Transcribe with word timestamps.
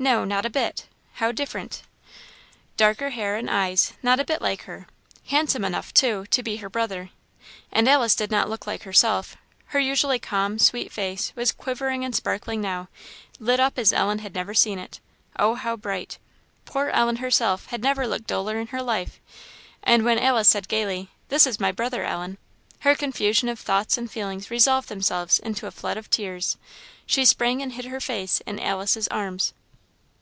No, 0.00 0.24
not 0.24 0.46
a 0.46 0.50
bit 0.50 0.86
how 1.14 1.32
different! 1.32 1.82
darker 2.76 3.10
hair 3.10 3.34
and 3.34 3.50
eyes 3.50 3.94
not 4.00 4.20
a 4.20 4.24
bit 4.24 4.40
like 4.40 4.62
her; 4.62 4.86
handsome 5.26 5.64
enough, 5.64 5.92
too, 5.92 6.24
to 6.26 6.40
be 6.40 6.58
her 6.58 6.70
brother. 6.70 7.10
And 7.72 7.88
Alice 7.88 8.14
did 8.14 8.30
not 8.30 8.48
look 8.48 8.64
like 8.64 8.84
herself; 8.84 9.36
her 9.66 9.80
usually 9.80 10.20
calm, 10.20 10.60
sweet 10.60 10.92
face 10.92 11.32
was 11.34 11.50
quivering 11.50 12.04
and 12.04 12.14
sparkling 12.14 12.60
now 12.60 12.88
lit 13.40 13.58
up 13.58 13.76
as 13.76 13.92
Ellen 13.92 14.20
had 14.20 14.36
never 14.36 14.54
seen 14.54 14.78
it 14.78 15.00
oh, 15.36 15.56
how 15.56 15.74
bright! 15.74 16.18
Poor 16.64 16.90
Ellen 16.90 17.16
herself 17.16 17.66
had 17.66 17.82
never 17.82 18.06
looked 18.06 18.28
duller 18.28 18.56
in 18.60 18.68
her 18.68 18.80
life; 18.84 19.18
and 19.82 20.04
when 20.04 20.20
Alice 20.20 20.46
said, 20.48 20.68
gaily, 20.68 21.10
"This 21.28 21.44
is 21.44 21.58
my 21.58 21.72
brother, 21.72 22.04
Ellen," 22.04 22.38
her 22.82 22.94
confusion 22.94 23.48
of 23.48 23.58
thoughts 23.58 23.98
and 23.98 24.08
feelings 24.08 24.48
resolved 24.48 24.88
themselves 24.90 25.40
into 25.40 25.66
a 25.66 25.72
flood 25.72 25.96
of 25.96 26.08
tears; 26.08 26.56
she 27.04 27.24
sprang 27.24 27.60
and 27.62 27.72
hid 27.72 27.86
her 27.86 28.00
face 28.00 28.40
in 28.46 28.60
Alice's 28.60 29.08
arms. 29.08 29.54